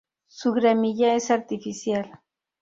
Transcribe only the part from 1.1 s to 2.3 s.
es artificial.